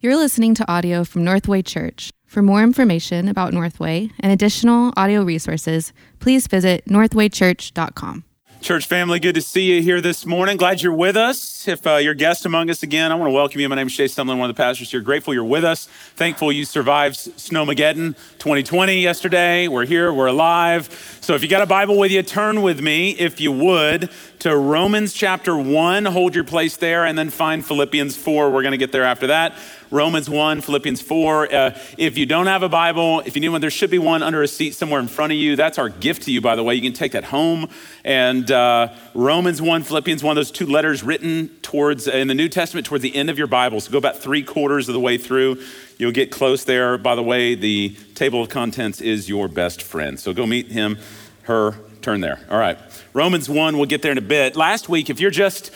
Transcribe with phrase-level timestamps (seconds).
[0.00, 2.12] You're listening to audio from Northway Church.
[2.24, 8.22] For more information about Northway and additional audio resources, please visit northwaychurch.com.
[8.60, 10.56] Church family, good to see you here this morning.
[10.56, 11.68] Glad you're with us.
[11.68, 13.68] If uh, you're guest among us again, I want to welcome you.
[13.68, 15.00] My name is Jay Stumlin, one of the pastors here.
[15.00, 15.86] Grateful you're with us.
[16.16, 19.68] Thankful you survived Snowmageddon 2020 yesterday.
[19.68, 21.18] We're here, we're alive.
[21.20, 24.10] So if you got a Bible with you, turn with me, if you would,
[24.40, 26.04] to Romans chapter 1.
[26.04, 28.50] Hold your place there and then find Philippians 4.
[28.50, 29.54] We're going to get there after that.
[29.90, 31.52] Romans 1, Philippians 4.
[31.52, 34.22] Uh, if you don't have a Bible, if you need one, there should be one
[34.22, 35.56] under a seat somewhere in front of you.
[35.56, 36.76] That's our gift to you, by the way.
[36.76, 37.68] You can take that home.
[38.04, 42.86] And uh, Romans 1, Philippians 1, those two letters written towards, in the New Testament,
[42.86, 43.80] towards the end of your Bible.
[43.80, 45.60] So go about three quarters of the way through.
[45.96, 46.96] You'll get close there.
[46.96, 50.20] By the way, the table of contents is your best friend.
[50.20, 50.98] So go meet him,
[51.42, 52.38] her, turn there.
[52.50, 52.78] All right.
[53.14, 54.54] Romans 1, we'll get there in a bit.
[54.54, 55.70] Last week, if you're just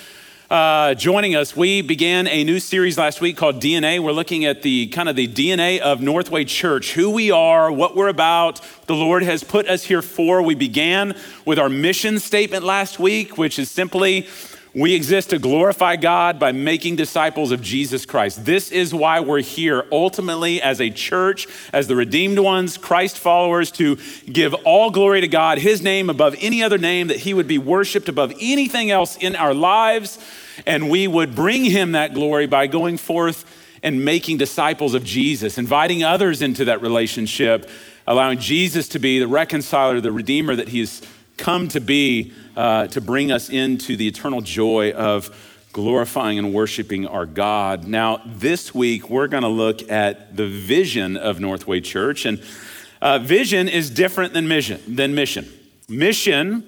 [0.50, 4.00] uh, joining us, we began a new series last week called DNA.
[4.00, 7.96] We're looking at the kind of the DNA of Northway Church, who we are, what
[7.96, 10.42] we're about, the Lord has put us here for.
[10.42, 14.28] We began with our mission statement last week, which is simply
[14.74, 18.44] we exist to glorify God by making disciples of Jesus Christ.
[18.44, 23.70] This is why we're here, ultimately, as a church, as the redeemed ones, Christ followers,
[23.72, 27.48] to give all glory to God, His name above any other name, that He would
[27.48, 30.18] be worshiped above anything else in our lives
[30.66, 33.44] and we would bring him that glory by going forth
[33.82, 37.68] and making disciples of Jesus, inviting others into that relationship,
[38.06, 41.02] allowing Jesus to be the reconciler, the redeemer that he has
[41.36, 45.30] come to be uh, to bring us into the eternal joy of
[45.72, 47.86] glorifying and worshiping our God.
[47.86, 52.26] Now, this week, we're going to look at the vision of Northway Church.
[52.26, 52.42] And
[53.00, 54.80] uh, vision is different than mission.
[54.86, 55.48] Than mission.
[55.88, 56.64] Mission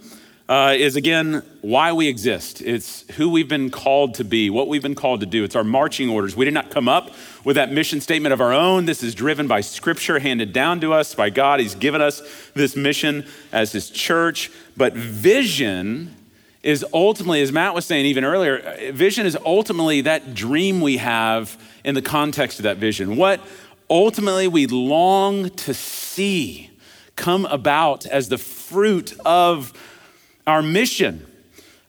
[0.49, 2.61] uh, is again why we exist.
[2.61, 5.43] It's who we've been called to be, what we've been called to do.
[5.43, 6.37] It's our marching orders.
[6.37, 7.13] We did not come up
[7.45, 8.85] with that mission statement of our own.
[8.85, 11.61] This is driven by scripture handed down to us by God.
[11.61, 12.23] He's given us
[12.55, 14.51] this mission as His church.
[14.77, 16.15] But vision
[16.63, 21.59] is ultimately, as Matt was saying even earlier, vision is ultimately that dream we have
[21.85, 23.17] in the context of that vision.
[23.17, 23.41] What
[23.89, 26.71] ultimately we long to see
[27.17, 29.73] come about as the fruit of
[30.47, 31.27] our mission.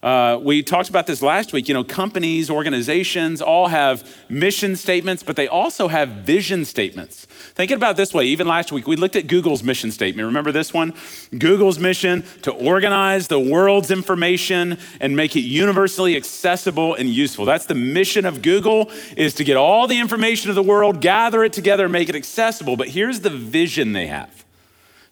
[0.06, 1.66] Uh, we talked about this last week.
[1.66, 7.24] You know, companies, organizations all have mission statements, but they also have vision statements.
[7.24, 8.24] Think about this way.
[8.26, 10.26] Even last week, we looked at Google's mission statement.
[10.26, 10.94] Remember this one?
[11.36, 17.44] Google's mission to organize the world's information and make it universally accessible and useful.
[17.44, 21.42] That's the mission of Google is to get all the information of the world, gather
[21.42, 22.76] it together, make it accessible.
[22.76, 24.45] But here's the vision they have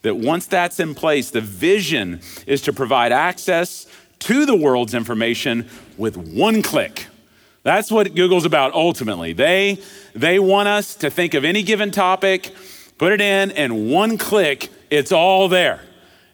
[0.05, 3.87] that once that's in place, the vision is to provide access
[4.19, 5.67] to the world's information
[5.97, 7.07] with one click.
[7.63, 9.33] That's what Google's about ultimately.
[9.33, 9.79] They,
[10.15, 12.55] they want us to think of any given topic,
[12.99, 15.81] put it in, and one click, it's all there.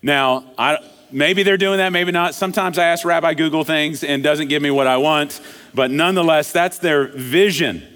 [0.03, 0.79] Now, I,
[1.13, 2.35] maybe they're doing that, maybe not.
[2.35, 5.41] Sometimes I ask Rabbi Google things and doesn't give me what I want,
[5.73, 7.87] but nonetheless, that's their vision.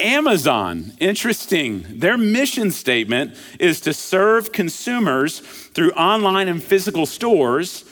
[0.00, 1.84] Amazon, interesting.
[1.88, 7.84] Their mission statement is to serve consumers through online and physical stores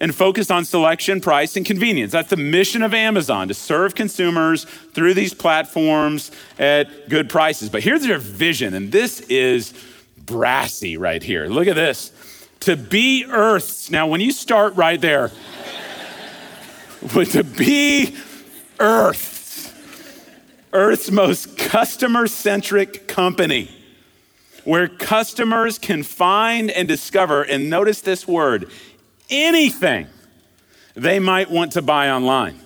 [0.00, 2.12] and focus on selection, price, and convenience.
[2.12, 7.68] That's the mission of Amazon to serve consumers through these platforms at good prices.
[7.68, 9.74] But here's their vision, and this is
[10.16, 11.46] brassy right here.
[11.46, 12.12] Look at this.
[12.60, 13.90] To be Earth's.
[13.90, 15.30] Now, when you start right there,
[17.14, 18.16] with to be
[18.78, 19.39] Earth
[20.72, 23.70] Earth's most customer centric company
[24.64, 28.70] where customers can find and discover, and notice this word,
[29.28, 30.06] anything
[30.94, 32.60] they might want to buy online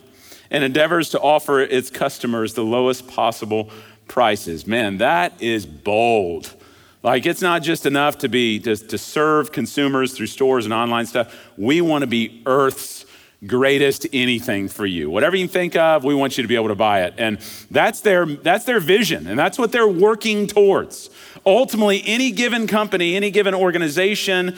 [0.50, 3.70] and endeavors to offer its customers the lowest possible
[4.08, 4.66] prices.
[4.66, 6.54] Man, that is bold.
[7.02, 11.06] Like it's not just enough to be to, to serve consumers through stores and online
[11.06, 11.34] stuff.
[11.56, 13.03] We want to be Earth's
[13.46, 15.10] greatest anything for you.
[15.10, 17.14] Whatever you think of, we want you to be able to buy it.
[17.18, 17.38] And
[17.70, 21.10] that's their that's their vision and that's what they're working towards.
[21.46, 24.56] Ultimately, any given company, any given organization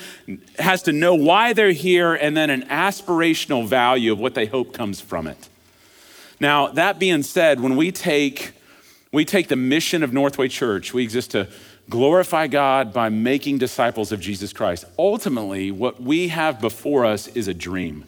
[0.59, 4.73] has to know why they're here and then an aspirational value of what they hope
[4.73, 5.49] comes from it.
[6.39, 8.53] Now, that being said, when we take
[9.13, 11.49] we take the mission of Northway Church, we exist to
[11.89, 14.85] glorify God by making disciples of Jesus Christ.
[14.99, 18.05] Ultimately, what we have before us is a dream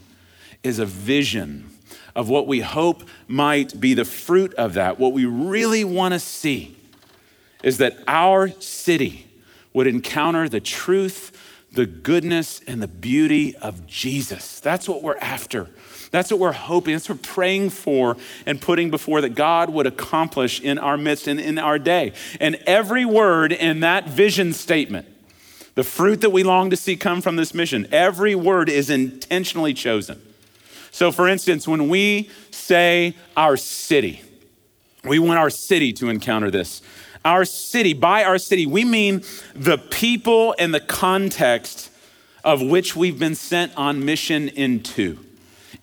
[0.62, 1.70] is a vision
[2.14, 4.98] of what we hope might be the fruit of that.
[4.98, 6.76] What we really want to see
[7.62, 9.26] is that our city
[9.72, 11.36] would encounter the truth,
[11.72, 14.60] the goodness, and the beauty of Jesus.
[14.60, 15.68] That's what we're after.
[16.10, 18.16] That's what we're hoping, that's what we're praying for
[18.46, 22.14] and putting before that God would accomplish in our midst and in our day.
[22.40, 25.06] And every word in that vision statement,
[25.74, 29.74] the fruit that we long to see come from this mission, every word is intentionally
[29.74, 30.20] chosen.
[30.90, 34.22] So, for instance, when we say our city,
[35.04, 36.82] we want our city to encounter this.
[37.24, 39.22] Our city, by our city, we mean
[39.54, 41.90] the people and the context
[42.44, 45.18] of which we've been sent on mission into.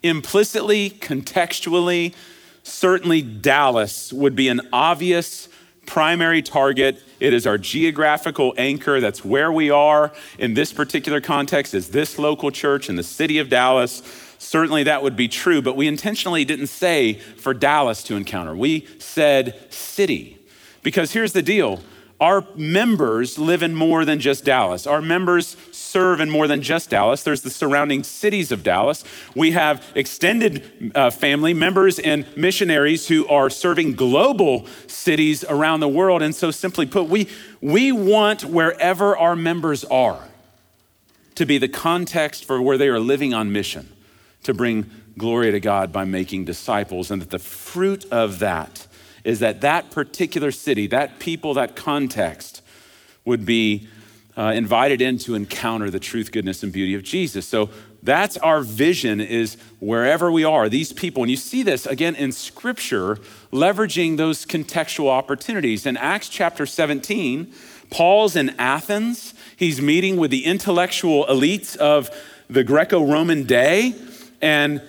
[0.02, 2.14] Implicitly, contextually,
[2.62, 5.48] certainly Dallas would be an obvious
[5.86, 7.00] primary target.
[7.20, 9.00] It is our geographical anchor.
[9.00, 13.38] That's where we are in this particular context, is this local church in the city
[13.38, 14.02] of Dallas.
[14.46, 18.54] Certainly that would be true, but we intentionally didn't say for Dallas to encounter.
[18.54, 20.38] We said city.
[20.84, 21.82] Because here's the deal
[22.20, 24.86] our members live in more than just Dallas.
[24.86, 27.24] Our members serve in more than just Dallas.
[27.24, 29.02] There's the surrounding cities of Dallas.
[29.34, 35.88] We have extended uh, family members and missionaries who are serving global cities around the
[35.88, 36.22] world.
[36.22, 37.28] And so, simply put, we,
[37.60, 40.22] we want wherever our members are
[41.34, 43.92] to be the context for where they are living on mission
[44.46, 48.86] to bring glory to God by making disciples, and that the fruit of that
[49.24, 52.62] is that that particular city, that people, that context
[53.24, 53.88] would be
[54.36, 57.46] uh, invited in to encounter the truth, goodness, and beauty of Jesus.
[57.46, 57.70] So
[58.02, 62.30] that's our vision is wherever we are, these people, and you see this again in
[62.30, 63.16] scripture,
[63.52, 65.86] leveraging those contextual opportunities.
[65.86, 67.52] In Acts chapter 17,
[67.90, 69.34] Paul's in Athens.
[69.56, 72.10] He's meeting with the intellectual elites of
[72.48, 73.94] the Greco Roman day
[74.46, 74.80] and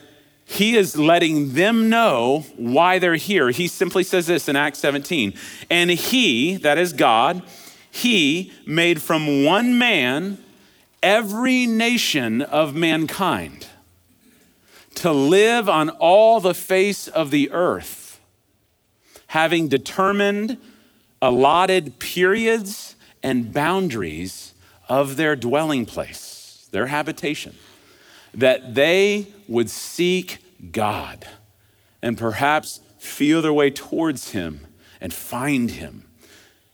[0.45, 3.49] he is letting them know why they're here.
[3.49, 5.33] He simply says this in Acts 17
[5.71, 7.41] and he, that is God,
[7.89, 10.37] he made from one man
[11.01, 13.65] every nation of mankind
[14.93, 18.19] to live on all the face of the earth,
[19.27, 20.57] having determined
[21.19, 24.53] allotted periods and boundaries
[24.87, 27.55] of their dwelling place, their habitation
[28.37, 30.39] that they would seek
[30.71, 31.27] God
[32.01, 34.61] and perhaps feel their way towards Him
[34.99, 36.03] and find Him.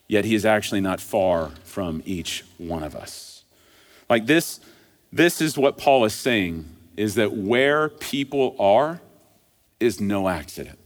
[0.07, 3.43] Yet He is actually not far from each one of us.
[4.09, 4.59] Like this,
[5.11, 6.65] this is what Paul is saying
[6.95, 9.01] is that where people are
[9.79, 10.79] is no accident.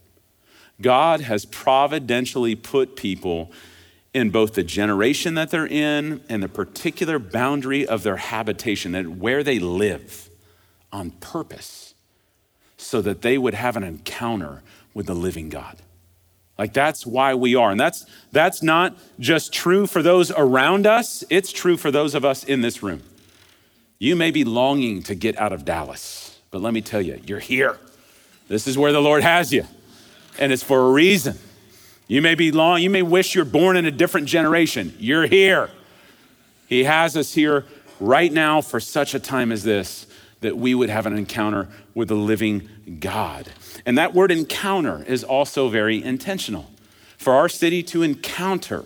[0.81, 3.51] God has providentially put people
[4.13, 9.19] in both the generation that they're in and the particular boundary of their habitation, and
[9.19, 10.27] where they live
[10.92, 11.94] on purpose
[12.78, 14.62] so that they would have an encounter
[14.94, 15.78] with the living God.
[16.57, 17.72] Like that's why we are.
[17.72, 22.25] And that's that's not just true for those around us, it's true for those of
[22.25, 23.04] us in this room.
[24.00, 27.40] You may be longing to get out of Dallas, but let me tell you, you're
[27.40, 27.80] here.
[28.48, 29.66] This is where the Lord has you.
[30.40, 31.38] And it's for a reason.
[32.07, 34.95] You may be long, you may wish you're born in a different generation.
[34.98, 35.69] You're here.
[36.68, 37.66] He has us here
[38.00, 40.06] right now for such a time as this
[40.42, 42.69] that we would have an encounter with the living
[43.00, 43.50] God.
[43.86, 46.72] And that word encounter is also very intentional.
[47.18, 48.86] For our city to encounter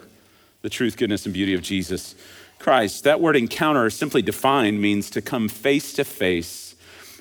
[0.62, 2.16] the truth, goodness, and beauty of Jesus
[2.60, 6.76] Christ, that word encounter, simply defined, means to come face to face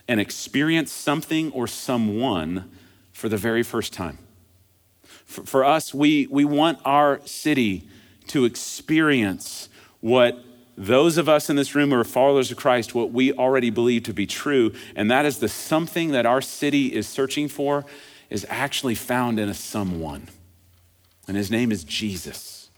[0.07, 2.71] and experience something or someone
[3.13, 4.19] for the very first time.
[5.25, 7.89] For, for us, we, we want our city
[8.29, 9.69] to experience
[10.01, 10.43] what
[10.81, 14.05] those of us in this room who are followers of Christ what we already believe
[14.05, 17.85] to be true, and that is the something that our city is searching for
[18.31, 20.29] is actually found in a someone.
[21.29, 22.71] And his name is Jesus.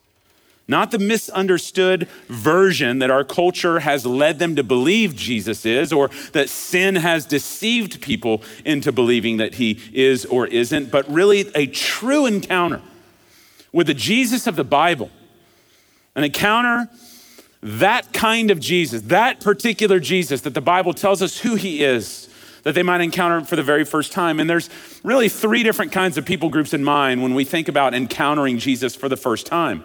[0.66, 6.10] Not the misunderstood version that our culture has led them to believe Jesus is, or
[6.32, 11.66] that sin has deceived people into believing that he is or isn't, but really a
[11.68, 12.82] true encounter
[13.72, 15.10] with the Jesus of the Bible.
[16.16, 16.90] An encounter
[17.62, 22.28] that kind of Jesus, that particular Jesus that the Bible tells us who he is,
[22.64, 24.40] that they might encounter him for the very first time.
[24.40, 24.68] And there's
[25.02, 28.94] really three different kinds of people groups in mind when we think about encountering Jesus
[28.94, 29.84] for the first time.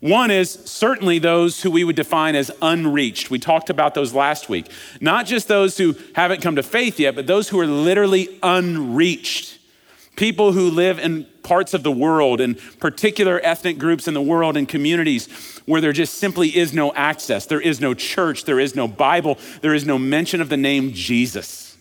[0.00, 3.30] One is certainly those who we would define as unreached.
[3.30, 4.70] We talked about those last week.
[5.00, 9.53] Not just those who haven't come to faith yet, but those who are literally unreached.
[10.16, 14.56] People who live in parts of the world and particular ethnic groups in the world
[14.56, 15.28] and communities
[15.66, 17.46] where there just simply is no access.
[17.46, 20.92] There is no church, there is no Bible, there is no mention of the name
[20.92, 21.76] Jesus.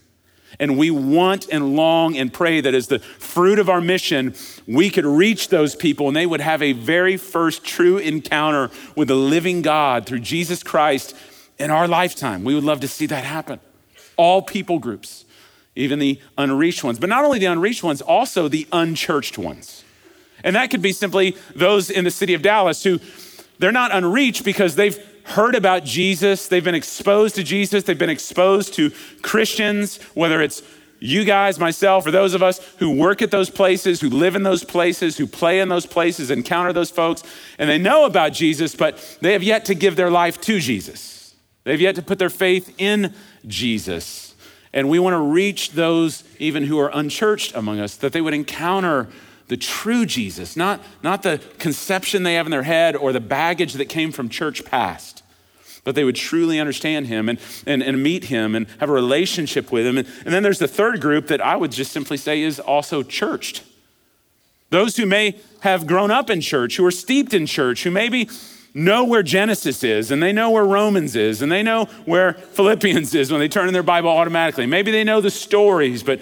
[0.60, 4.36] And we want and long and pray that as the fruit of our mission,
[4.68, 9.08] we could reach those people and they would have a very first true encounter with
[9.08, 11.16] the living God through Jesus Christ
[11.58, 12.44] in our lifetime.
[12.44, 13.60] We would love to see that happen.
[14.16, 15.23] All people groups
[15.76, 17.00] even the unreached ones.
[17.00, 19.84] But not only the unreached ones, also the unchurched ones.
[20.44, 23.00] And that could be simply those in the city of Dallas who
[23.60, 28.10] they're not unreached because they've heard about Jesus, they've been exposed to Jesus, they've been
[28.10, 30.62] exposed to Christians, whether it's
[31.00, 34.44] you guys, myself, or those of us who work at those places, who live in
[34.44, 37.24] those places, who play in those places, encounter those folks,
[37.58, 41.36] and they know about Jesus, but they have yet to give their life to Jesus.
[41.66, 43.14] They've yet to put their faith in
[43.46, 44.33] Jesus.
[44.74, 48.34] And we want to reach those even who are unchurched among us, that they would
[48.34, 49.08] encounter
[49.48, 53.74] the true Jesus, not, not the conception they have in their head or the baggage
[53.74, 55.24] that came from church past
[55.84, 59.72] but they would truly understand him and, and, and meet him and have a relationship
[59.72, 59.98] with him.
[59.98, 63.04] And, and then there's the third group that I would just simply say is also
[63.04, 63.64] churched.
[64.70, 68.30] Those who may have grown up in church, who are steeped in church, who maybe
[68.74, 73.14] know where Genesis is and they know where Romans is and they know where Philippians
[73.14, 74.66] is when they turn in their Bible automatically.
[74.66, 76.20] Maybe they know the stories, but,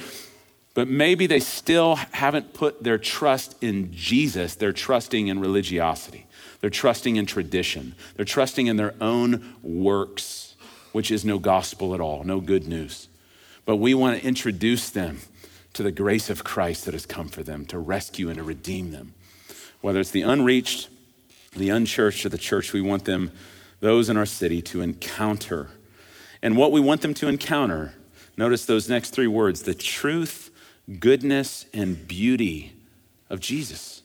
[0.74, 4.55] but maybe they still haven't put their trust in Jesus.
[4.55, 6.27] They're trusting in religiosity.
[6.60, 7.96] They're trusting in tradition.
[8.15, 10.55] They're trusting in their own works,
[10.91, 13.08] which is no gospel at all, no good news.
[13.65, 15.20] But we want to introduce them
[15.74, 18.91] to the grace of Christ that has come for them to rescue and to redeem
[18.91, 19.13] them.
[19.79, 20.89] Whether it's the unreached,
[21.55, 23.31] the unchurched, or the church, we want them,
[23.79, 25.70] those in our city, to encounter.
[26.41, 27.93] And what we want them to encounter,
[28.38, 30.50] notice those next three words the truth,
[31.00, 32.74] goodness, and beauty
[33.29, 34.01] of Jesus.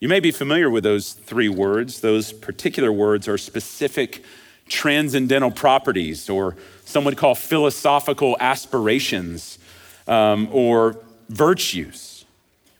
[0.00, 2.00] You may be familiar with those three words.
[2.00, 4.22] Those particular words are specific
[4.68, 9.58] transcendental properties, or some would call philosophical aspirations
[10.06, 12.24] um, or virtues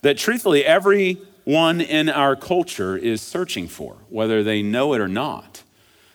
[0.03, 0.65] that truthfully
[1.49, 5.63] everyone in our culture is searching for, whether they know it or not.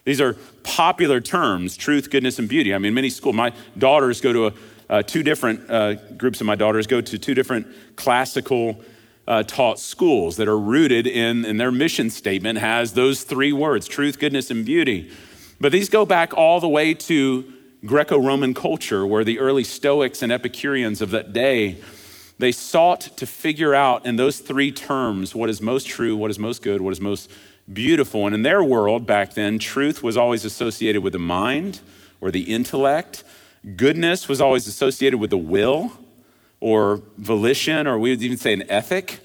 [0.06, 2.72] These are popular terms truth, goodness, and beauty.
[2.72, 4.54] I mean, many schools, my daughters go to a,
[4.92, 8.80] uh, two different uh, groups of my daughters go to two different classical
[9.28, 13.88] uh, taught schools that are rooted in, in their mission statement has those three words
[13.88, 15.12] truth, goodness, and beauty.
[15.60, 17.52] But these go back all the way to
[17.88, 21.78] Greco Roman culture, where the early Stoics and Epicureans of that day
[22.40, 26.40] they sought to figure out in those three terms what is most true, what is
[26.40, 27.30] most good, what is most
[27.72, 28.26] beautiful.
[28.26, 31.82] And in their world back then, truth was always associated with the mind
[32.20, 33.24] or the intellect,
[33.76, 35.92] goodness was always associated with the will
[36.60, 39.20] or volition, or we would even say an ethic.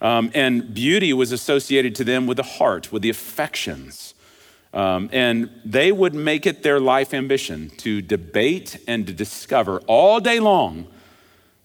[0.00, 4.14] Um, and beauty was associated to them with the heart, with the affections.
[4.74, 10.20] Um, and they would make it their life ambition to debate and to discover all
[10.20, 10.86] day long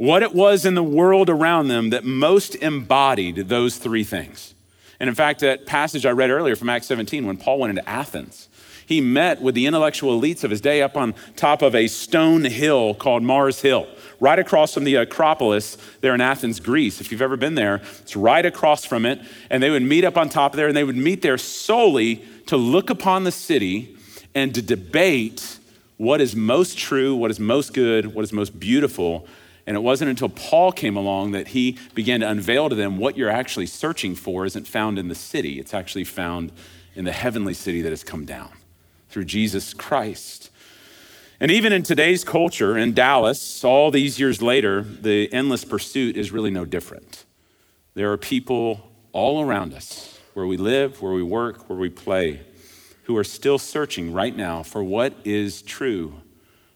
[0.01, 4.55] what it was in the world around them that most embodied those three things.
[4.99, 7.87] And in fact, that passage I read earlier from Acts 17, when Paul went into
[7.87, 8.49] Athens,
[8.83, 12.45] he met with the intellectual elites of his day up on top of a stone
[12.45, 13.87] hill called Mars Hill
[14.19, 16.99] right across from the Acropolis there in Athens, Greece.
[16.99, 19.21] If you've ever been there, it's right across from it.
[19.51, 22.25] And they would meet up on top of there, and they would meet there solely
[22.47, 23.95] to look upon the city
[24.33, 25.59] and to debate
[25.97, 29.27] what is most true, what is most good, what is most beautiful.
[29.67, 33.17] And it wasn't until Paul came along that he began to unveil to them what
[33.17, 36.51] you're actually searching for isn't found in the city, it's actually found
[36.95, 38.51] in the heavenly city that has come down
[39.09, 40.49] through Jesus Christ.
[41.39, 46.31] And even in today's culture, in Dallas, all these years later, the endless pursuit is
[46.31, 47.25] really no different.
[47.93, 52.41] There are people all around us, where we live, where we work, where we play,
[53.03, 56.21] who are still searching right now for what is true,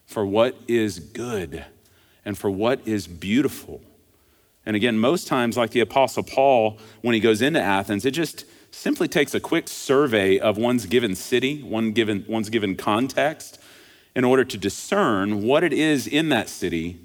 [0.05, 1.63] for what is good,
[2.25, 3.81] and for what is beautiful.
[4.65, 8.45] And again, most times, like the Apostle Paul, when he goes into Athens, it just
[8.71, 13.59] simply takes a quick survey of one's given city, one given, one's given context,
[14.15, 16.99] in order to discern what it is in that city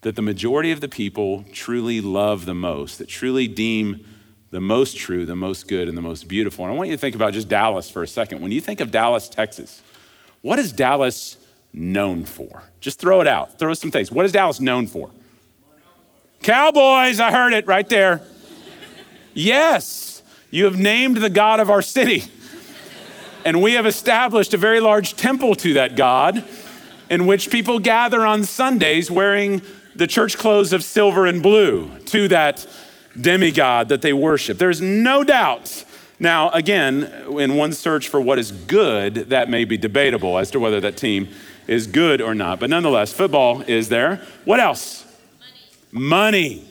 [0.00, 4.04] that the majority of the people truly love the most, that truly deem
[4.50, 6.64] the most true, the most good, and the most beautiful.
[6.64, 8.40] And I want you to think about just Dallas for a second.
[8.42, 9.80] When you think of Dallas, Texas,
[10.40, 11.36] what is Dallas
[11.72, 12.62] known for?
[12.80, 13.58] Just throw it out.
[13.58, 14.10] Throw some things.
[14.10, 15.10] What is Dallas known for?
[16.42, 18.20] Cowboys, I heard it right there.
[19.32, 22.24] yes, you have named the God of our city.
[23.44, 26.44] And we have established a very large temple to that God
[27.10, 29.62] in which people gather on Sundays wearing
[29.94, 32.66] the church clothes of silver and blue to that
[33.20, 34.58] demigod that they worship.
[34.58, 35.84] There's no doubt.
[36.18, 40.60] Now, again, in one search for what is good, that may be debatable as to
[40.60, 41.28] whether that team
[41.66, 42.60] is good or not.
[42.60, 44.20] But nonetheless, football is there.
[44.44, 45.04] What else?
[45.92, 46.08] Money.
[46.08, 46.68] Money.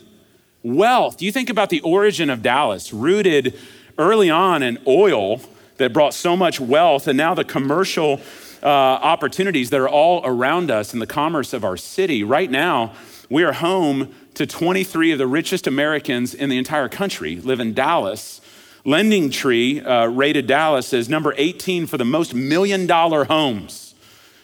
[0.63, 1.21] Wealth.
[1.21, 3.57] You think about the origin of Dallas, rooted
[3.97, 5.41] early on in oil
[5.77, 8.21] that brought so much wealth, and now the commercial
[8.61, 12.23] uh, opportunities that are all around us in the commerce of our city.
[12.23, 12.93] Right now,
[13.29, 17.73] we are home to 23 of the richest Americans in the entire country, live in
[17.73, 18.39] Dallas.
[18.85, 23.90] LendingTree uh, rated Dallas as number 18 for the most million dollar homes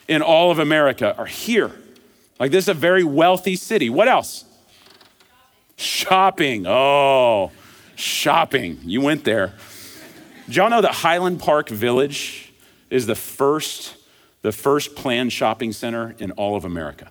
[0.08, 1.72] in all of America are here.
[2.40, 3.90] Like, this is a very wealthy city.
[3.90, 4.46] What else?
[5.76, 6.66] Shopping.
[6.68, 7.52] Oh,
[7.96, 8.80] shopping.
[8.84, 9.54] You went there.
[10.46, 12.54] Did y'all know that Highland Park Village
[12.90, 13.96] is the first,
[14.44, 17.10] the first planned shopping center in all of America?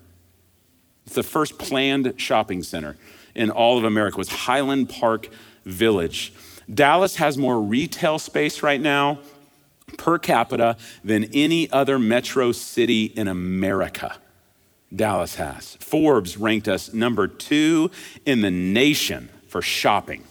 [1.05, 2.97] It's the first planned shopping center
[3.35, 4.17] in all of America.
[4.17, 5.29] Was Highland Park
[5.65, 6.33] Village.
[6.73, 9.19] Dallas has more retail space right now
[9.97, 14.17] per capita than any other metro city in America.
[14.95, 15.77] Dallas has.
[15.77, 17.91] Forbes ranked us number two
[18.25, 20.25] in the nation for shopping,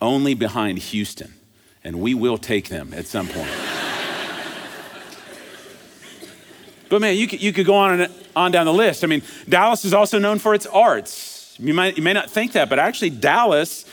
[0.00, 1.34] only behind Houston.
[1.82, 3.50] And we will take them at some point.
[6.90, 9.02] but man, you could, you could go on and on down the list.
[9.02, 11.56] I mean, Dallas is also known for its arts.
[11.58, 13.84] You, might, you may not think that, but actually, Dallas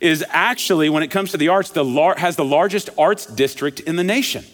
[0.00, 3.80] is actually, when it comes to the arts, the lar- has the largest arts district
[3.80, 4.44] in the nation.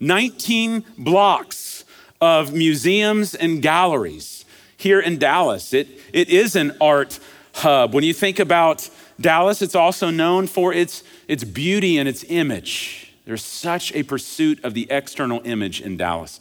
[0.00, 1.84] 19 blocks
[2.20, 4.44] of museums and galleries
[4.76, 5.72] here in Dallas.
[5.72, 7.18] It, it is an art
[7.54, 7.92] hub.
[7.92, 8.88] When you think about
[9.20, 13.12] Dallas, it's also known for its, its beauty and its image.
[13.26, 16.40] There's such a pursuit of the external image in Dallas.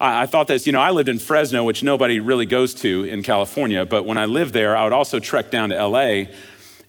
[0.00, 3.04] I, I thought this, you know, I lived in Fresno, which nobody really goes to
[3.04, 6.24] in California, but when I lived there, I would also trek down to LA.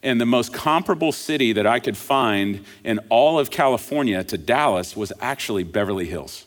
[0.03, 4.95] And the most comparable city that I could find in all of California to Dallas
[4.95, 6.45] was actually Beverly Hills.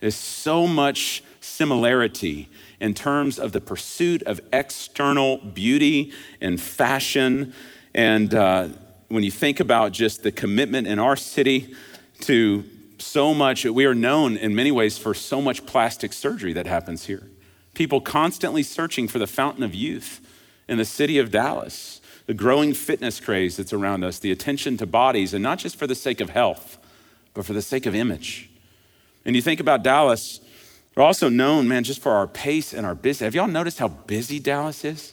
[0.00, 2.48] There's so much similarity
[2.80, 7.54] in terms of the pursuit of external beauty and fashion.
[7.94, 8.68] And uh,
[9.08, 11.74] when you think about just the commitment in our city
[12.22, 12.64] to
[12.98, 17.06] so much, we are known in many ways for so much plastic surgery that happens
[17.06, 17.28] here.
[17.74, 20.20] People constantly searching for the fountain of youth
[20.68, 22.00] in the city of Dallas,
[22.32, 25.86] the growing fitness craze that's around us, the attention to bodies, and not just for
[25.86, 26.78] the sake of health,
[27.34, 28.48] but for the sake of image.
[29.26, 30.40] And you think about Dallas,
[30.96, 33.26] we're also known, man, just for our pace and our busy.
[33.26, 35.12] Have y'all noticed how busy Dallas is?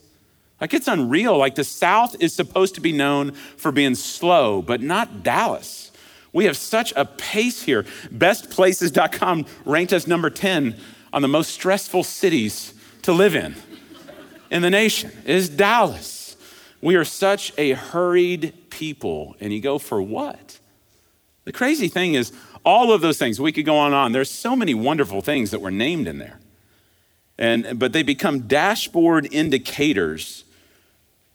[0.61, 1.37] Like it's unreal.
[1.37, 5.91] Like the South is supposed to be known for being slow, but not Dallas.
[6.31, 7.83] We have such a pace here.
[8.13, 10.73] Bestplaces.com ranked us number 10
[11.11, 13.57] on the most stressful cities to live in
[14.49, 16.18] in the nation is Dallas.
[16.81, 19.35] We are such a hurried people.
[19.39, 20.59] And you go, for what?
[21.45, 22.31] The crazy thing is,
[22.65, 24.11] all of those things, we could go on and on.
[24.11, 26.39] There's so many wonderful things that were named in there.
[27.37, 30.43] And, but they become dashboard indicators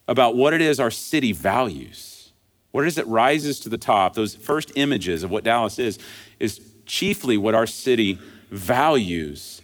[0.07, 2.31] about what it is our city values.
[2.71, 5.97] What it is that rises to the top, those first images of what Dallas is,
[6.39, 8.19] is chiefly what our city
[8.51, 9.61] values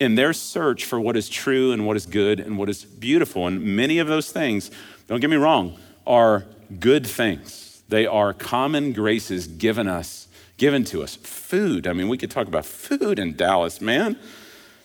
[0.00, 3.46] in their search for what is true and what is good and what is beautiful.
[3.46, 4.70] And many of those things,
[5.06, 6.44] don't get me wrong, are
[6.80, 7.82] good things.
[7.88, 11.16] They are common graces given us, given to us.
[11.16, 11.86] Food.
[11.86, 14.18] I mean, we could talk about food in Dallas, man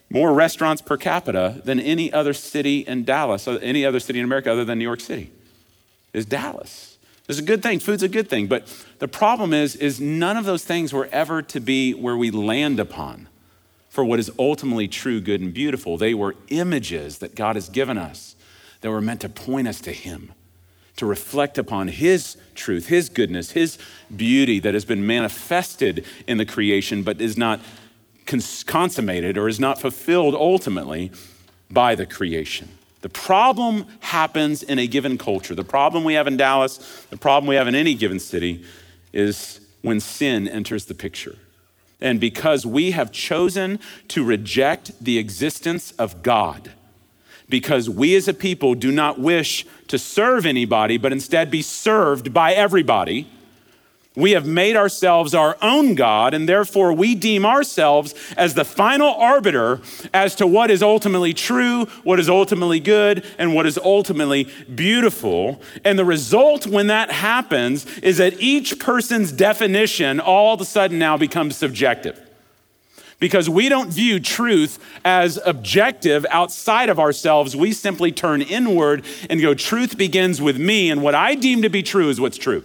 [0.09, 4.25] more restaurants per capita than any other city in Dallas, uh, any other city in
[4.25, 5.31] America other than New York City,
[6.13, 6.97] is Dallas.
[7.27, 7.77] It's a good thing.
[7.77, 8.47] Food's a good thing.
[8.47, 12.31] But the problem is, is none of those things were ever to be where we
[12.31, 13.27] land upon
[13.87, 15.95] for what is ultimately true, good, and beautiful.
[15.95, 18.35] They were images that God has given us
[18.81, 20.31] that were meant to point us to Him,
[20.97, 23.77] to reflect upon His truth, His goodness, His
[24.15, 27.59] beauty that has been manifested in the creation, but is not
[28.25, 31.11] consummated or is not fulfilled ultimately
[31.71, 32.69] by the creation.
[33.01, 35.55] The problem happens in a given culture.
[35.55, 38.63] The problem we have in Dallas, the problem we have in any given city
[39.13, 41.37] is when sin enters the picture.
[42.01, 46.71] And because we have chosen to reject the existence of God,
[47.49, 52.33] because we as a people do not wish to serve anybody, but instead be served
[52.33, 53.27] by everybody
[54.19, 59.13] we have made ourselves our own God, and therefore we deem ourselves as the final
[59.13, 59.81] arbiter
[60.13, 65.61] as to what is ultimately true, what is ultimately good, and what is ultimately beautiful.
[65.85, 70.99] And the result when that happens is that each person's definition all of a sudden
[70.99, 72.28] now becomes subjective.
[73.19, 77.55] Because we don't view truth as objective outside of ourselves.
[77.55, 81.69] We simply turn inward and go, truth begins with me, and what I deem to
[81.69, 82.63] be true is what's true.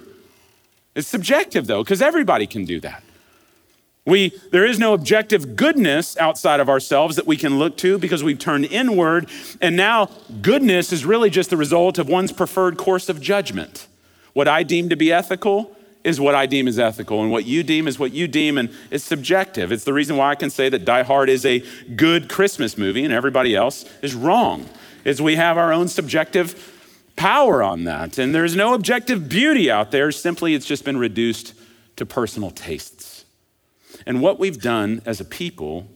[0.94, 3.02] It's subjective though, because everybody can do that.
[4.06, 8.22] We, there is no objective goodness outside of ourselves that we can look to because
[8.22, 9.30] we've turned inward.
[9.62, 10.10] And now
[10.42, 13.88] goodness is really just the result of one's preferred course of judgment.
[14.34, 17.62] What I deem to be ethical is what I deem as ethical, and what you
[17.62, 19.72] deem is what you deem, and it's subjective.
[19.72, 21.64] It's the reason why I can say that Die Hard is a
[21.96, 24.68] good Christmas movie and everybody else is wrong.
[25.04, 26.72] Is we have our own subjective
[27.16, 30.12] power on that, and there's no objective beauty out there.
[30.12, 31.54] Simply, it's just been reduced
[31.96, 33.24] to personal tastes.
[34.06, 35.86] And what we've done as a people,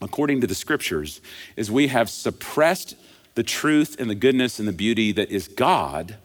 [0.00, 1.20] according to the scriptures,
[1.56, 2.94] is we have suppressed
[3.34, 6.16] the truth and the goodness and the beauty that is God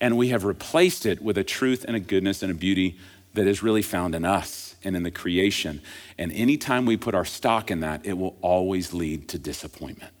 [0.00, 2.98] and we have replaced it with a truth and a goodness and a beauty
[3.34, 5.80] that is really found in us and in the creation.
[6.16, 10.12] And anytime we put our stock in that, it will always lead to disappointment.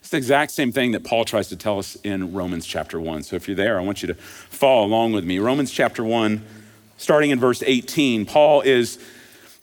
[0.00, 3.22] It's the exact same thing that Paul tries to tell us in Romans chapter 1.
[3.24, 5.38] So if you're there, I want you to follow along with me.
[5.38, 6.44] Romans chapter 1,
[6.96, 8.98] starting in verse 18, Paul is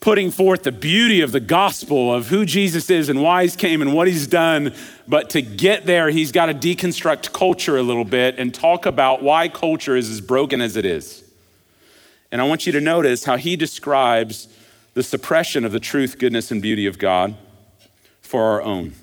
[0.02, 3.82] putting forth the beauty of the gospel of who Jesus is and why he's came
[3.82, 4.74] and what he's done.
[5.08, 9.22] But to get there, he's got to deconstruct culture a little bit and talk about
[9.22, 11.24] why culture is as broken as it is.
[12.32, 14.48] And I want you to notice how he describes
[14.94, 17.36] the suppression of the truth, goodness, and beauty of God
[18.22, 18.94] for our own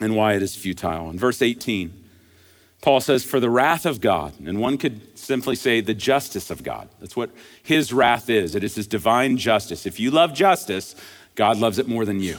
[0.00, 1.08] and why it is futile.
[1.08, 1.92] In verse 18,
[2.82, 6.62] Paul says, For the wrath of God, and one could simply say the justice of
[6.62, 6.88] God.
[7.00, 7.30] That's what
[7.62, 8.54] his wrath is.
[8.54, 9.86] It is his divine justice.
[9.86, 10.96] If you love justice,
[11.36, 12.38] God loves it more than you.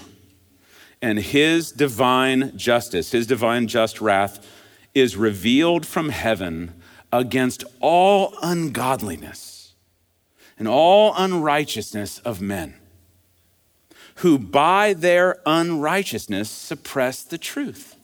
[1.04, 4.48] And his divine justice, his divine just wrath,
[4.94, 9.74] is revealed from heaven against all ungodliness
[10.58, 12.76] and all unrighteousness of men
[14.18, 17.98] who by their unrighteousness suppress the truth.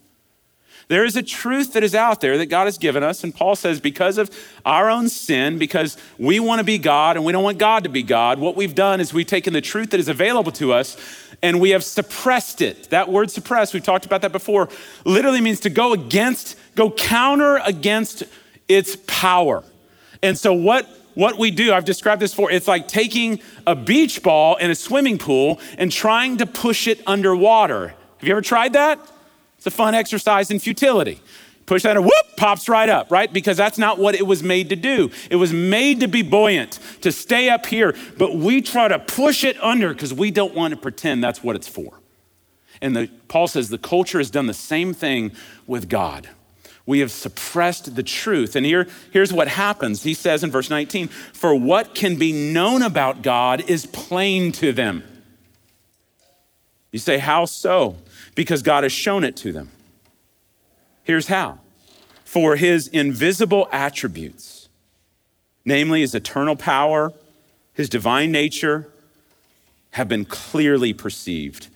[0.89, 3.23] There is a truth that is out there that God has given us.
[3.23, 4.35] And Paul says, because of
[4.65, 7.89] our own sin, because we want to be God and we don't want God to
[7.89, 10.97] be God, what we've done is we've taken the truth that is available to us
[11.41, 12.89] and we have suppressed it.
[12.89, 14.69] That word suppress, we've talked about that before,
[15.05, 18.23] literally means to go against, go counter against
[18.67, 19.63] its power.
[20.21, 24.23] And so, what what we do, I've described this for, it's like taking a beach
[24.23, 27.89] ball in a swimming pool and trying to push it underwater.
[27.89, 28.99] Have you ever tried that?
[29.57, 31.19] It's a fun exercise in futility.
[31.69, 33.31] Push that and whoop, pops right up, right?
[33.31, 35.11] Because that's not what it was made to do.
[35.29, 39.43] It was made to be buoyant, to stay up here, but we try to push
[39.43, 41.99] it under because we don't want to pretend that's what it's for.
[42.81, 45.31] And the, Paul says the culture has done the same thing
[45.67, 46.27] with God.
[46.87, 48.55] We have suppressed the truth.
[48.55, 50.01] And here, here's what happens.
[50.01, 54.73] He says in verse 19, For what can be known about God is plain to
[54.73, 55.03] them.
[56.91, 57.97] You say, How so?
[58.39, 59.69] because God has shown it to them.
[61.09, 61.57] Here's how
[62.23, 64.69] for his invisible attributes,
[65.65, 67.11] namely his eternal power,
[67.73, 68.87] his divine nature,
[69.93, 71.69] have been clearly perceived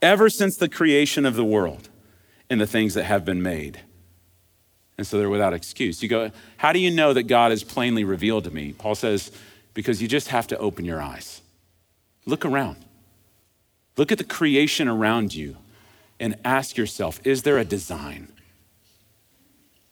[0.00, 1.88] ever since the creation of the world
[2.48, 3.80] in the things that have been made.
[4.96, 6.00] And so they're without excuse.
[6.00, 8.74] You go, How do you know that God is plainly revealed to me?
[8.74, 9.32] Paul says,
[9.74, 11.40] Because you just have to open your eyes.
[12.26, 12.76] Look around.
[13.96, 15.56] Look at the creation around you
[16.20, 18.31] and ask yourself is there a design?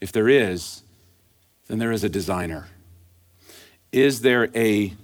[0.01, 0.83] If there is,
[1.69, 2.69] then there is a designer.
[3.93, 4.95] Is there a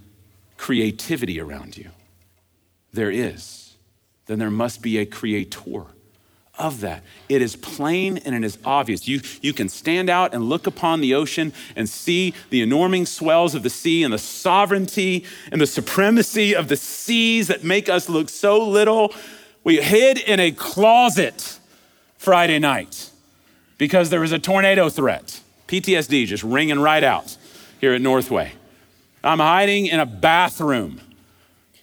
[0.57, 1.91] creativity around you?
[2.93, 3.75] There is.
[4.27, 5.87] Then there must be a creator
[6.59, 7.03] of that.
[7.29, 9.07] It is plain and it is obvious.
[9.07, 13.55] You, you can stand out and look upon the ocean and see the enormous swells
[13.55, 18.09] of the sea and the sovereignty and the supremacy of the seas that make us
[18.09, 19.13] look so little
[19.65, 21.59] we hid in a closet
[22.17, 23.11] Friday night
[23.79, 25.41] because there was a tornado threat.
[25.69, 27.37] PTSD just ringing right out
[27.81, 28.53] here at Northway.
[29.25, 31.01] I'm hiding in a bathroom.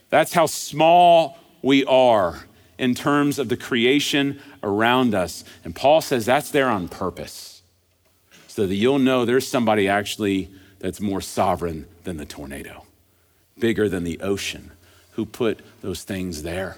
[0.10, 2.46] That's how small we are
[2.78, 5.44] in terms of the creation around us.
[5.64, 7.62] And Paul says that's there on purpose
[8.48, 12.86] so that you'll know there's somebody actually that's more sovereign than the tornado,
[13.58, 14.72] bigger than the ocean,
[15.12, 16.78] who put those things there.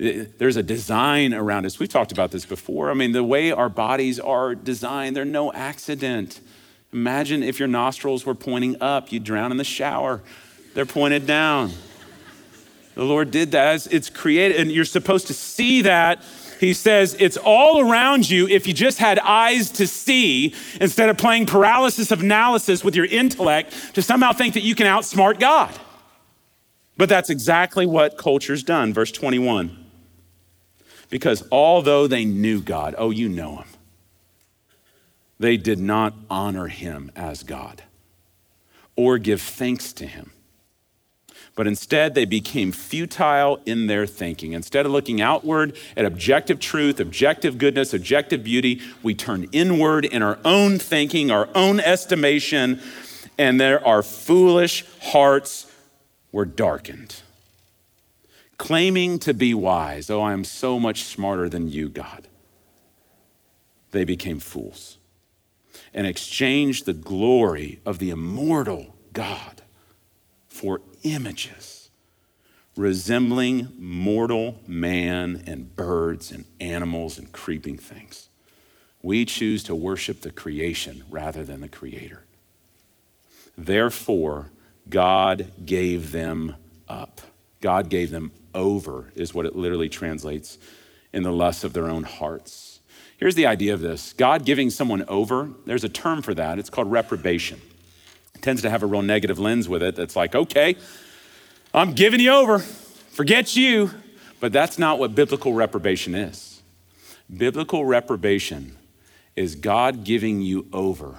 [0.00, 1.78] There's a design around us.
[1.78, 2.90] We've talked about this before.
[2.90, 6.40] I mean, the way our bodies are designed, they're no accident.
[6.90, 10.22] Imagine if your nostrils were pointing up, you'd drown in the shower.
[10.72, 11.72] They're pointed down.
[12.94, 13.92] The Lord did that.
[13.92, 16.24] It's created, and you're supposed to see that.
[16.58, 21.18] He says it's all around you if you just had eyes to see instead of
[21.18, 25.78] playing paralysis of analysis with your intellect to somehow think that you can outsmart God.
[26.96, 28.94] But that's exactly what culture's done.
[28.94, 29.79] Verse 21.
[31.10, 33.68] Because although they knew God, oh, you know him,
[35.38, 37.82] they did not honor him as God
[38.94, 40.30] or give thanks to him.
[41.56, 44.52] But instead, they became futile in their thinking.
[44.52, 50.22] Instead of looking outward at objective truth, objective goodness, objective beauty, we turn inward in
[50.22, 52.80] our own thinking, our own estimation,
[53.36, 55.66] and there our foolish hearts
[56.30, 57.22] were darkened.
[58.60, 62.28] Claiming to be wise, oh, I am so much smarter than you, God,
[63.90, 64.98] they became fools
[65.94, 69.62] and exchanged the glory of the immortal God
[70.46, 71.88] for images
[72.76, 78.28] resembling mortal man and birds and animals and creeping things.
[79.00, 82.24] We choose to worship the creation rather than the creator.
[83.56, 84.50] Therefore,
[84.86, 86.56] God gave them
[86.90, 87.22] up.
[87.60, 90.58] God gave them over, is what it literally translates
[91.12, 92.80] in the lust of their own hearts.
[93.18, 96.58] Here's the idea of this God giving someone over, there's a term for that.
[96.58, 97.60] It's called reprobation.
[98.34, 100.76] It tends to have a real negative lens with it that's like, okay,
[101.74, 103.90] I'm giving you over, forget you.
[104.40, 106.62] But that's not what biblical reprobation is.
[107.34, 108.78] Biblical reprobation
[109.36, 111.18] is God giving you over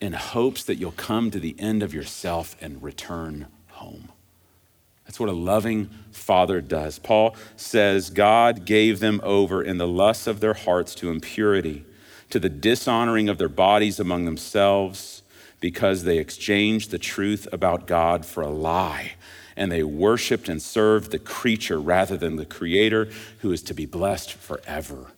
[0.00, 4.10] in hopes that you'll come to the end of yourself and return home.
[5.10, 7.00] That's what a loving father does.
[7.00, 11.84] Paul says God gave them over in the lusts of their hearts to impurity,
[12.30, 15.22] to the dishonoring of their bodies among themselves,
[15.58, 19.14] because they exchanged the truth about God for a lie.
[19.56, 23.08] And they worshiped and served the creature rather than the creator
[23.40, 25.08] who is to be blessed forever.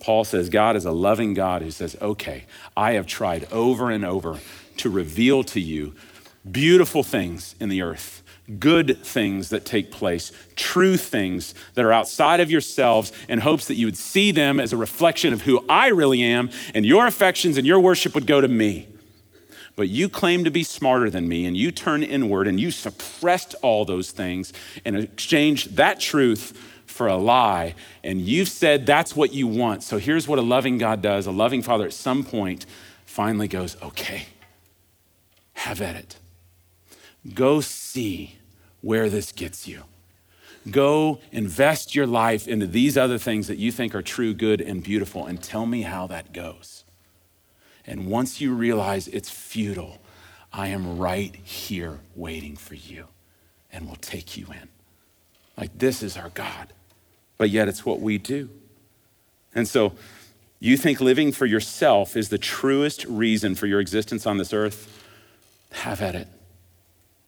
[0.00, 4.02] Paul says God is a loving God who says, okay, I have tried over and
[4.02, 4.38] over
[4.78, 5.94] to reveal to you
[6.50, 8.22] beautiful things in the earth,
[8.58, 13.74] good things that take place, true things that are outside of yourselves in hopes that
[13.74, 17.58] you would see them as a reflection of who I really am, and your affections
[17.58, 18.88] and your worship would go to me.
[19.74, 23.54] But you claim to be smarter than me, and you turn inward and you suppressed
[23.62, 24.52] all those things
[24.84, 29.82] and exchanged that truth for a lie, and you've said that's what you want.
[29.82, 32.64] So here's what a loving God does a loving father at some point
[33.04, 34.26] finally goes, okay,
[35.52, 36.16] have at it.
[37.34, 38.35] Go see
[38.86, 39.82] where this gets you.
[40.70, 44.82] Go invest your life into these other things that you think are true, good, and
[44.82, 46.84] beautiful, and tell me how that goes.
[47.86, 50.00] And once you realize it's futile,
[50.52, 53.06] I am right here waiting for you
[53.72, 54.68] and will take you in.
[55.56, 56.72] Like, this is our God
[57.38, 58.48] but yet it's what we do.
[59.54, 59.92] And so
[60.60, 65.04] you think living for yourself is the truest reason for your existence on this earth?
[65.72, 66.28] Have at it.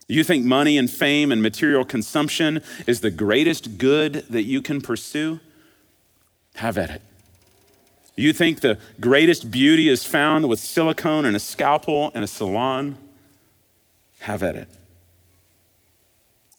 [0.09, 4.81] You think money and fame and material consumption is the greatest good that you can
[4.81, 5.39] pursue?
[6.57, 7.03] Have at it.
[8.17, 12.97] You think the greatest beauty is found with silicone and a scalpel and a salon?
[14.21, 14.69] Have at it.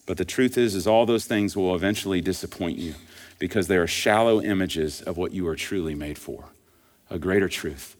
[0.06, 2.94] But the truth is is all those things will eventually disappoint you
[3.38, 6.46] because they are shallow images of what you are truly made for
[7.10, 7.96] a greater truth,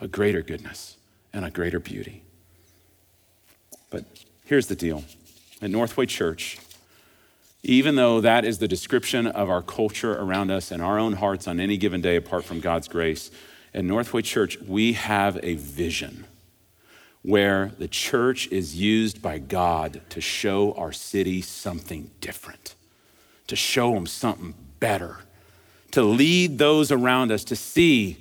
[0.00, 0.96] a greater goodness,
[1.32, 2.22] and a greater beauty.
[3.90, 4.04] But
[4.46, 5.04] here's the deal
[5.60, 6.58] at Northway Church,
[7.62, 11.46] even though that is the description of our culture around us and our own hearts
[11.46, 13.30] on any given day apart from God's grace,
[13.74, 16.24] at Northway Church, we have a vision
[17.22, 22.76] where the church is used by God to show our city something different,
[23.48, 25.18] to show them something better,
[25.90, 28.18] to lead those around us to see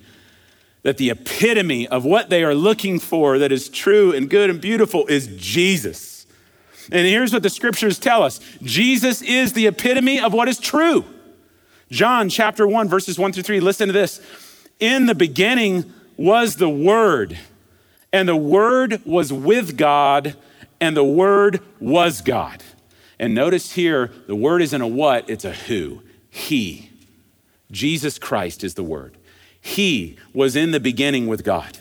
[0.81, 4.61] that the epitome of what they are looking for that is true and good and
[4.61, 6.14] beautiful is Jesus.
[6.91, 11.05] And here's what the scriptures tell us Jesus is the epitome of what is true.
[11.91, 13.59] John chapter 1, verses 1 through 3.
[13.59, 14.19] Listen to this.
[14.79, 17.37] In the beginning was the Word,
[18.11, 20.35] and the Word was with God,
[20.81, 22.63] and the Word was God.
[23.19, 26.01] And notice here, the Word isn't a what, it's a who.
[26.35, 26.89] He,
[27.71, 29.17] Jesus Christ is the word.
[29.59, 31.77] He was in the beginning with God.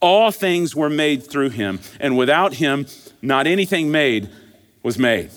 [0.00, 2.86] All things were made through him, and without him,
[3.22, 4.28] not anything made
[4.82, 5.30] was made.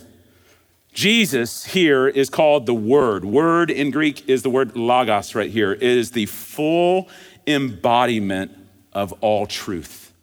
[0.94, 3.26] Jesus here is called the Word.
[3.26, 5.74] Word in Greek is the word logos right here.
[5.74, 7.10] It is the full
[7.46, 8.52] embodiment
[8.94, 10.14] of all truth.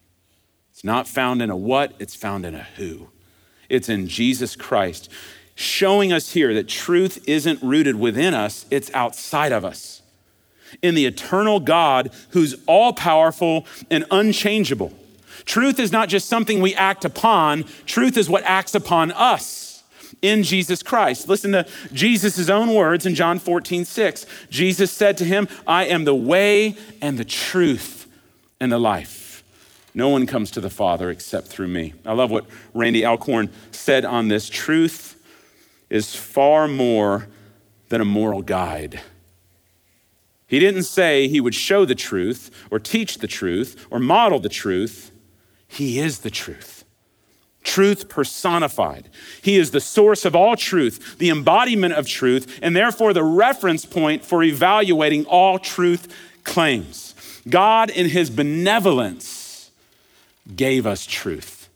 [0.73, 3.09] It's not found in a what, it's found in a who.
[3.69, 5.11] It's in Jesus Christ
[5.55, 10.03] showing us here that truth isn't rooted within us, it's outside of us.
[10.81, 14.93] In the eternal God who's all powerful and unchangeable.
[15.45, 19.83] Truth is not just something we act upon, truth is what acts upon us
[20.21, 21.29] in Jesus Christ.
[21.29, 24.27] Listen to Jesus' own words in John 14, 6.
[24.51, 28.09] Jesus said to him, I am the way and the truth
[28.61, 29.45] and the life.
[29.95, 31.95] No one comes to the Father except through me.
[32.07, 35.23] I love what Randy Alcorn said on this truth
[35.91, 37.29] is far more
[37.91, 39.01] than a moral guide.
[40.47, 44.49] He didn't say he would show the truth or teach the truth or model the
[44.49, 45.12] truth.
[45.73, 46.85] He is the truth.
[47.63, 49.09] Truth personified.
[49.41, 53.87] He is the source of all truth, the embodiment of truth, and therefore the reference
[53.87, 57.15] point for evaluating all truth claims.
[57.49, 59.71] God, in his benevolence,
[60.55, 61.71] gave us truth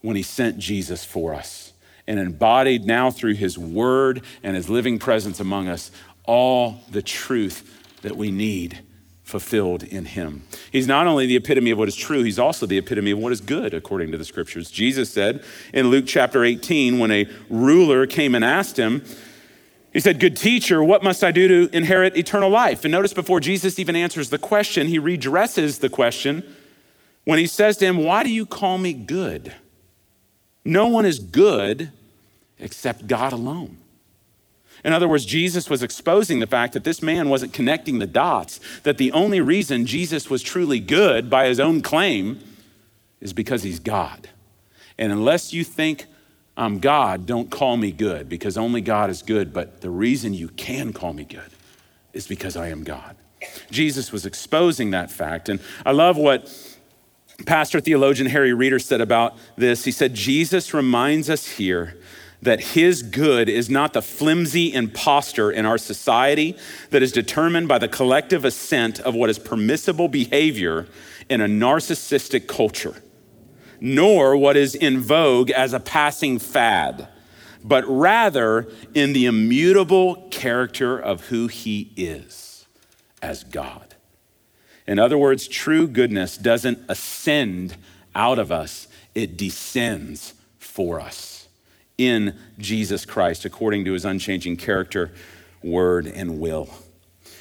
[0.00, 1.74] when he sent Jesus for us
[2.06, 5.90] and embodied now through his word and his living presence among us
[6.24, 8.78] all the truth that we need
[9.26, 10.44] fulfilled in him.
[10.70, 13.32] He's not only the epitome of what is true, he's also the epitome of what
[13.32, 14.70] is good, according to the scriptures.
[14.70, 15.42] Jesus said
[15.74, 19.04] in Luke chapter 18, when a ruler came and asked him,
[19.92, 22.84] he said, Good teacher, what must I do to inherit eternal life?
[22.84, 26.44] And notice before Jesus even answers the question, he redresses the question
[27.24, 29.52] when he says to him, Why do you call me good?
[30.64, 31.90] No one is good
[32.60, 33.78] except God alone.
[34.86, 38.60] In other words, Jesus was exposing the fact that this man wasn't connecting the dots,
[38.84, 42.38] that the only reason Jesus was truly good by his own claim
[43.20, 44.28] is because he's God.
[44.96, 46.06] And unless you think
[46.56, 49.52] I'm God, don't call me good because only God is good.
[49.52, 51.50] But the reason you can call me good
[52.12, 53.16] is because I am God.
[53.72, 55.48] Jesus was exposing that fact.
[55.48, 56.48] And I love what
[57.44, 59.84] pastor theologian Harry Reeder said about this.
[59.84, 61.96] He said, Jesus reminds us here
[62.46, 66.56] that his good is not the flimsy impostor in our society
[66.90, 70.86] that is determined by the collective assent of what is permissible behavior
[71.28, 73.02] in a narcissistic culture,
[73.80, 77.08] nor what is in vogue as a passing fad,
[77.64, 82.64] but rather in the immutable character of who he is
[83.20, 83.96] as God.
[84.86, 87.76] In other words, true goodness doesn't ascend
[88.14, 91.35] out of us, it descends for us
[91.98, 95.12] in Jesus Christ according to his unchanging character,
[95.62, 96.68] word, and will.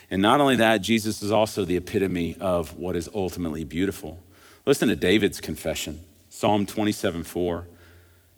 [0.10, 4.24] And not only that, Jesus is also the epitome of what is ultimately beautiful.
[4.66, 7.68] Listen to David's confession Psalm 27 4.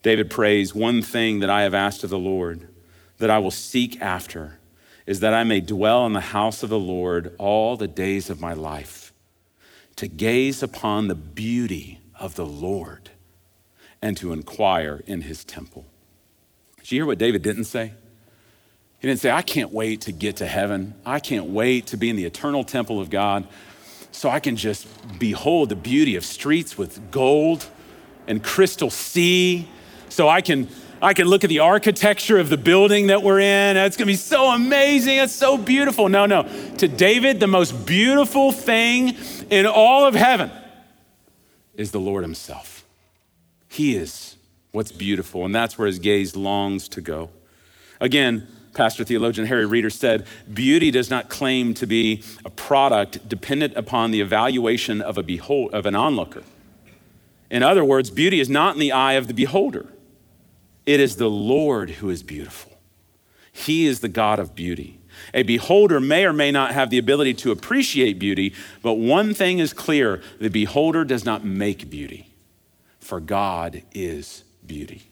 [0.04, 2.68] David prays, One thing that I have asked of the Lord,
[3.18, 4.60] that I will seek after,
[5.08, 8.40] is that I may dwell in the house of the Lord all the days of
[8.40, 9.12] my life,
[9.96, 13.10] to gaze upon the beauty of the Lord
[14.02, 15.86] and to inquire in his temple.
[16.88, 17.92] Did you hear what David didn't say?
[19.00, 20.96] He didn't say, I can't wait to get to heaven.
[21.06, 23.46] I can't wait to be in the eternal temple of God
[24.12, 24.88] so I can just
[25.20, 27.68] behold the beauty of streets with gold
[28.26, 29.68] and crystal sea.
[30.08, 30.70] So I can,
[31.02, 33.76] I can look at the architecture of the building that we're in.
[33.76, 35.18] It's gonna be so amazing.
[35.18, 36.08] It's so beautiful.
[36.08, 36.44] No, no.
[36.78, 39.18] To David, the most beautiful thing
[39.50, 40.52] in all of heaven
[41.76, 42.86] is the Lord Himself.
[43.68, 44.27] He is
[44.78, 47.30] what's beautiful, and that's where his gaze longs to go.
[48.00, 53.76] Again, Pastor theologian Harry Reeder said, Beauty does not claim to be a product dependent
[53.76, 56.44] upon the evaluation of, a behold, of an onlooker.
[57.50, 59.88] In other words, beauty is not in the eye of the beholder,
[60.86, 62.78] it is the Lord who is beautiful.
[63.52, 65.00] He is the God of beauty.
[65.34, 69.58] A beholder may or may not have the ability to appreciate beauty, but one thing
[69.58, 72.30] is clear the beholder does not make beauty,
[73.00, 75.04] for God is beauty.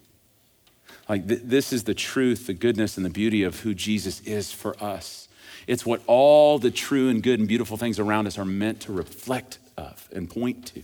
[1.07, 4.51] Like, th- this is the truth, the goodness, and the beauty of who Jesus is
[4.51, 5.27] for us.
[5.67, 8.93] It's what all the true and good and beautiful things around us are meant to
[8.93, 10.83] reflect of and point to,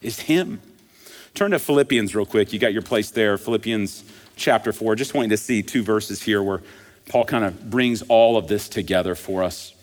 [0.00, 0.60] is Him.
[1.34, 2.52] Turn to Philippians real quick.
[2.52, 4.04] You got your place there, Philippians
[4.36, 4.96] chapter 4.
[4.96, 6.62] Just wanting to see two verses here where
[7.08, 9.74] Paul kind of brings all of this together for us.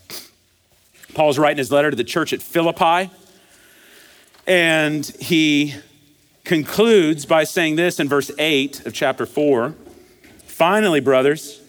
[1.14, 3.10] Paul's writing his letter to the church at Philippi,
[4.46, 5.76] and he
[6.50, 9.76] concludes by saying this in verse 8 of chapter 4
[10.46, 11.62] Finally, brothers,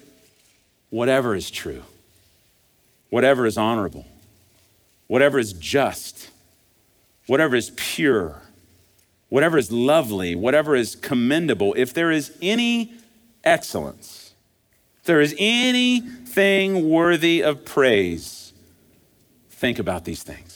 [0.88, 1.83] whatever is true,
[3.11, 4.07] whatever is honorable,
[5.07, 6.31] whatever is just,
[7.27, 8.40] whatever is pure,
[9.29, 12.95] whatever is lovely, whatever is commendable, if there is any
[13.45, 14.33] excellence,
[15.01, 18.55] if there is anything worthy of praise,
[19.51, 20.50] think about these things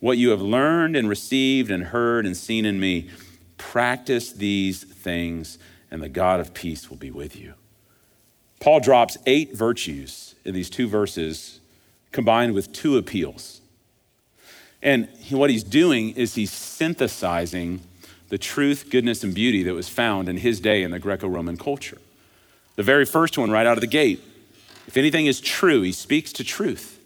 [0.00, 3.08] what you have learned and received and heard and seen in me,
[3.56, 5.58] practice these things,
[5.90, 7.54] and the God of peace will be with you.
[8.58, 11.60] Paul drops eight virtues in these two verses,
[12.12, 13.60] combined with two appeals.
[14.82, 17.80] And what he's doing is he's synthesizing
[18.28, 21.56] the truth, goodness, and beauty that was found in his day in the Greco Roman
[21.56, 21.98] culture.
[22.76, 24.22] The very first one, right out of the gate
[24.90, 26.99] if anything is true, he speaks to truth.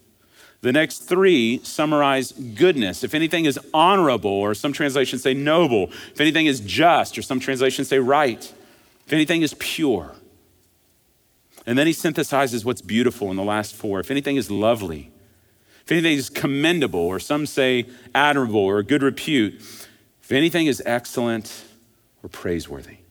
[0.65, 3.05] The next three summarize goodness.
[3.05, 7.39] If anything is honorable, or some translations say noble, if anything is just, or some
[7.39, 8.43] translations say right,
[9.07, 10.15] if anything is pure.
[11.67, 14.01] And then he synthesizes what's beautiful in the last four.
[14.01, 15.11] If anything is lovely,
[15.85, 17.85] if anything is commendable, or some say
[18.15, 19.57] admirable or good repute,
[20.23, 21.67] if anything is excellent
[22.23, 23.04] or praiseworthy.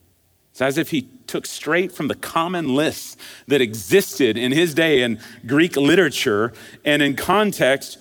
[0.54, 3.16] It's as if he took straight from the common lists
[3.48, 6.52] that existed in his day in Greek literature
[6.84, 7.98] and in context.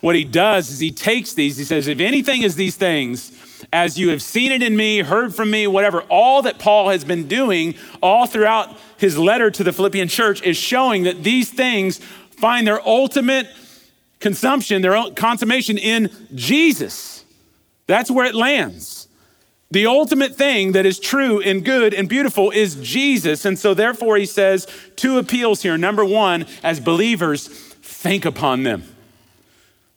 [0.00, 3.30] What he does is he takes these, he says, if anything is these things,
[3.72, 7.04] as you have seen it in me, heard from me, whatever, all that Paul has
[7.04, 11.98] been doing all throughout his letter to the Philippian church is showing that these things
[12.30, 13.46] find their ultimate
[14.18, 17.24] consumption, their consummation in Jesus.
[17.86, 18.95] That's where it lands.
[19.70, 23.44] The ultimate thing that is true and good and beautiful is Jesus.
[23.44, 25.76] And so, therefore, he says two appeals here.
[25.76, 28.84] Number one, as believers, think upon them.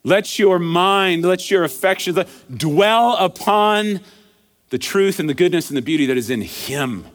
[0.03, 2.17] Let your mind, let your affections
[2.55, 3.99] dwell upon
[4.69, 7.05] the truth and the goodness and the beauty that is in Him.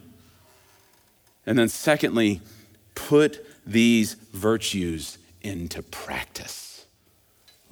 [1.47, 2.41] And then, secondly,
[2.95, 6.65] put these virtues into practice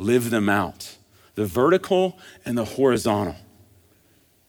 [0.02, 0.96] live them out
[1.34, 3.36] the vertical and the horizontal.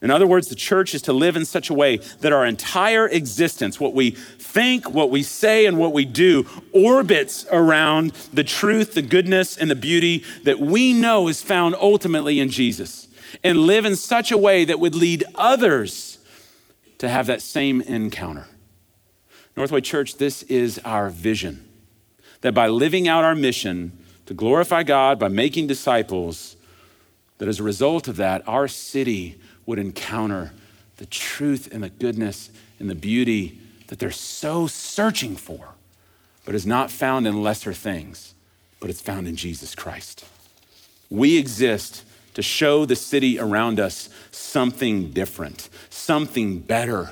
[0.03, 3.07] In other words, the church is to live in such a way that our entire
[3.07, 8.95] existence, what we think, what we say, and what we do, orbits around the truth,
[8.95, 13.07] the goodness, and the beauty that we know is found ultimately in Jesus.
[13.45, 16.19] And live in such a way that would lead others
[16.97, 18.47] to have that same encounter.
[19.55, 21.65] Northway Church, this is our vision
[22.41, 26.57] that by living out our mission, to glorify God by making disciples,
[27.37, 30.51] that as a result of that, our city would encounter
[30.97, 32.49] the truth and the goodness
[32.80, 35.70] and the beauty that they're so searching for,
[36.45, 38.34] but is not found in lesser things,
[38.80, 40.26] but it's found in Jesus Christ.
[41.09, 42.03] We exist
[42.34, 47.11] to show the city around us something different, something better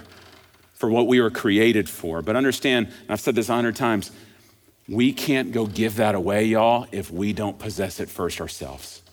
[0.74, 2.22] for what we were created for.
[2.22, 4.12] But understand, and I've said this a hundred times,
[4.90, 9.04] we can't go give that away, y'all, if we don't possess it first ourselves.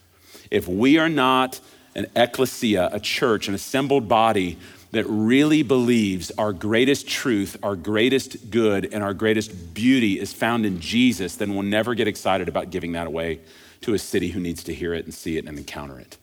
[0.50, 1.60] If we are not
[1.94, 4.58] an ecclesia, a church, an assembled body
[4.90, 10.64] that really believes our greatest truth, our greatest good, and our greatest beauty is found
[10.64, 13.40] in Jesus, then we'll never get excited about giving that away
[13.82, 16.16] to a city who needs to hear it and see it and encounter it.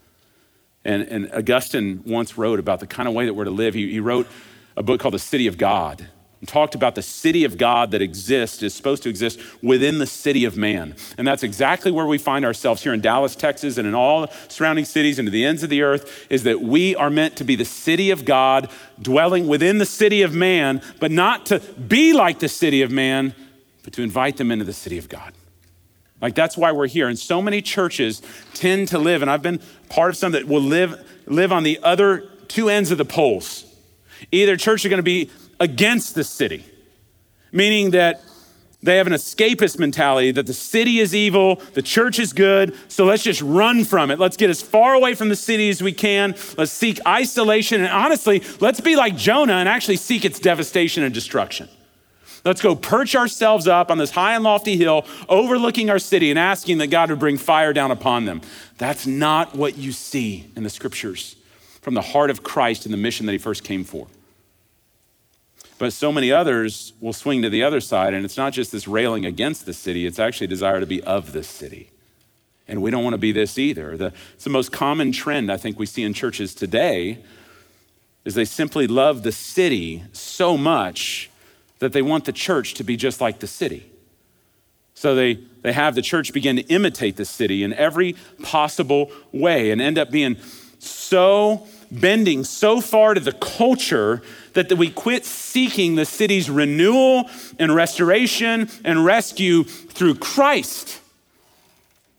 [0.83, 3.73] And, and Augustine once wrote about the kind of way that we're to live.
[3.73, 4.27] He, he wrote
[4.75, 6.07] a book called The City of God
[6.39, 10.05] and talked about the city of God that exists, is supposed to exist within the
[10.05, 10.95] city of man.
[11.17, 14.85] And that's exactly where we find ourselves here in Dallas, Texas, and in all surrounding
[14.85, 17.55] cities and to the ends of the earth, is that we are meant to be
[17.55, 18.69] the city of God,
[19.01, 23.33] dwelling within the city of man, but not to be like the city of man,
[23.83, 25.33] but to invite them into the city of God.
[26.21, 27.07] Like that's why we're here.
[27.07, 28.21] And so many churches
[28.53, 29.59] tend to live, and I've been
[29.89, 33.65] part of some that will live, live on the other two ends of the poles.
[34.31, 35.29] Either church are going to be
[35.59, 36.65] against the city,
[37.51, 38.21] meaning that
[38.85, 43.05] they have an escapist mentality that the city is evil, the church is good, so
[43.05, 44.19] let's just run from it.
[44.19, 46.35] Let's get as far away from the city as we can.
[46.55, 47.81] Let's seek isolation.
[47.81, 51.67] And honestly, let's be like Jonah and actually seek its devastation and destruction.
[52.43, 56.37] Let's go perch ourselves up on this high and lofty hill, overlooking our city and
[56.37, 58.41] asking that God would bring fire down upon them.
[58.77, 61.37] That's not what you see in the scriptures
[61.81, 64.05] from the heart of Christ and the mission that he first came for.
[65.77, 68.87] But so many others will swing to the other side, and it's not just this
[68.87, 71.89] railing against the city, it's actually a desire to be of this city.
[72.67, 73.97] And we don't want to be this either.
[73.97, 77.19] The, it's the most common trend I think we see in churches today
[78.23, 81.29] is they simply love the city so much
[81.79, 83.85] that they want the church to be just like the city.
[84.95, 89.69] So they, they have the church begin to imitate the city in every possible way
[89.71, 90.37] and end up being
[90.79, 91.67] so
[91.99, 94.21] bending so far to the culture
[94.53, 97.29] that we quit seeking the city's renewal
[97.59, 101.01] and restoration and rescue through Christ.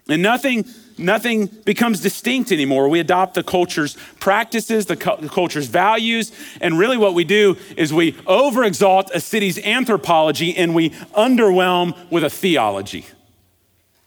[0.09, 0.64] And nothing,
[0.99, 2.89] nothing becomes distinct anymore.
[2.89, 7.57] We adopt the culture's practices, the, cu- the culture's values, and really what we do
[7.77, 13.07] is we overexalt a city's anthropology and we underwhelm with a theology.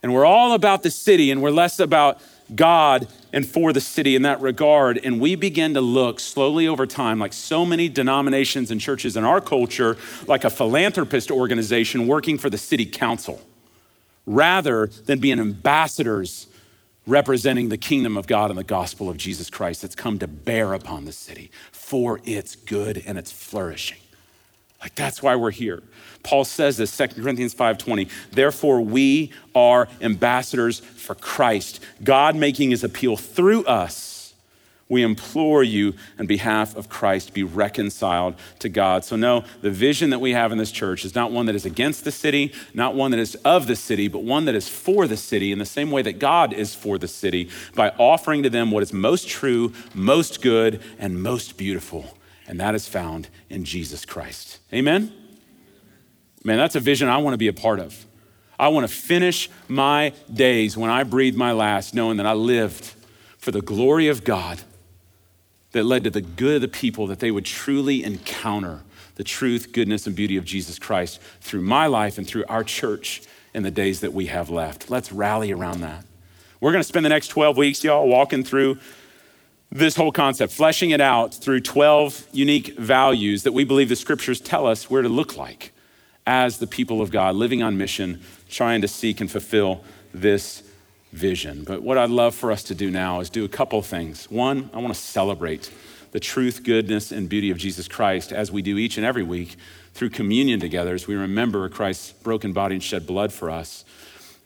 [0.01, 2.21] And we're all about the city and we're less about
[2.55, 4.97] God and for the city in that regard.
[5.03, 9.23] And we begin to look slowly over time, like so many denominations and churches in
[9.23, 13.41] our culture, like a philanthropist organization working for the city council,
[14.25, 16.47] rather than being ambassadors
[17.07, 20.73] representing the kingdom of God and the gospel of Jesus Christ that's come to bear
[20.73, 23.97] upon the city for its good and its flourishing.
[24.81, 25.83] Like that's why we're here.
[26.23, 28.09] Paul says this, 2 Corinthians 5:20.
[28.31, 34.19] Therefore, we are ambassadors for Christ, God making his appeal through us.
[34.89, 39.05] We implore you on behalf of Christ be reconciled to God.
[39.05, 41.63] So, no, the vision that we have in this church is not one that is
[41.63, 45.05] against the city, not one that is of the city, but one that is for
[45.05, 48.49] the city in the same way that God is for the city by offering to
[48.49, 52.17] them what is most true, most good, and most beautiful.
[52.49, 54.59] And that is found in Jesus Christ.
[54.73, 55.13] Amen?
[56.43, 58.05] Man, that's a vision I want to be a part of.
[58.57, 62.95] I want to finish my days when I breathe my last knowing that I lived
[63.37, 64.59] for the glory of God
[65.73, 68.81] that led to the good of the people, that they would truly encounter
[69.13, 73.21] the truth, goodness, and beauty of Jesus Christ through my life and through our church
[73.53, 74.89] in the days that we have left.
[74.89, 76.03] Let's rally around that.
[76.59, 78.79] We're going to spend the next 12 weeks, y'all, walking through
[79.71, 84.41] this whole concept, fleshing it out through 12 unique values that we believe the scriptures
[84.41, 85.71] tell us where to look like
[86.25, 90.63] as the people of God, living on mission, trying to seek and fulfill this
[91.11, 91.63] vision.
[91.63, 94.29] But what I'd love for us to do now is do a couple things.
[94.29, 95.71] One, I want to celebrate
[96.11, 99.55] the truth, goodness, and beauty of Jesus Christ as we do each and every week
[99.93, 103.85] through communion together as we remember Christ's broken body and shed blood for us.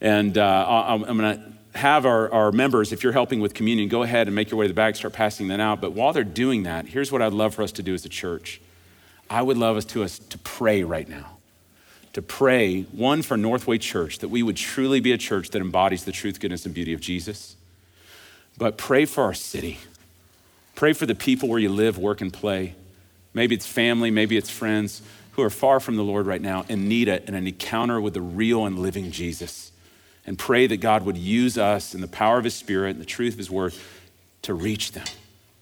[0.01, 4.03] And uh, I'm going to have our, our members, if you're helping with communion, go
[4.03, 5.81] ahead and make your way to the back, start passing that out.
[5.81, 8.09] But while they're doing that, here's what I'd love for us to do as a
[8.09, 8.61] church.
[9.29, 11.33] I would love us to, us to pray right now
[12.13, 16.05] to pray, one, for Northway Church, that we would truly be a church that embodies
[16.05, 17.55] the truth, goodness, and beauty of Jesus.
[18.57, 19.79] But pray for our city.
[20.75, 22.75] Pray for the people where you live, work, and play.
[23.33, 25.01] Maybe it's family, maybe it's friends
[25.31, 28.13] who are far from the Lord right now and need it and an encounter with
[28.13, 29.71] the real and living Jesus.
[30.25, 33.05] And pray that God would use us in the power of His Spirit and the
[33.05, 33.73] truth of His Word
[34.43, 35.05] to reach them.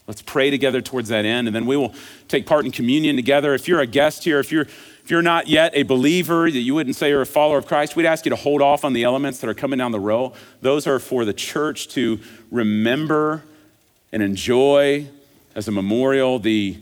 [0.07, 1.93] Let's pray together towards that end, and then we will
[2.27, 3.53] take part in communion together.
[3.53, 4.67] If you're a guest here, if you're
[5.03, 7.95] if you're not yet a believer, that you wouldn't say you're a follower of Christ,
[7.95, 10.33] we'd ask you to hold off on the elements that are coming down the row.
[10.61, 12.19] Those are for the church to
[12.51, 13.43] remember
[14.11, 15.07] and enjoy
[15.55, 16.77] as a memorial the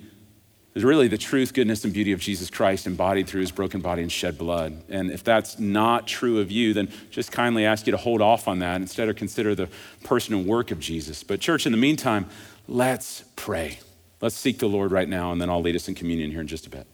[0.76, 4.02] is really the truth, goodness, and beauty of Jesus Christ embodied through his broken body
[4.02, 4.82] and shed blood.
[4.90, 8.48] And if that's not true of you, then just kindly ask you to hold off
[8.48, 8.76] on that.
[8.76, 9.68] Instead, of consider the
[10.04, 11.24] person and work of Jesus.
[11.24, 12.28] But, church, in the meantime,
[12.68, 13.80] let's pray.
[14.22, 16.48] Let's seek the Lord right now, and then I'll lead us in communion here in
[16.48, 16.86] just a bit.